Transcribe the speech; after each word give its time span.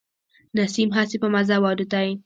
نسیم 0.57 0.89
هسي 0.97 1.17
په 1.21 1.27
مزه 1.33 1.57
و 1.61 1.65
الوتلی. 1.71 2.11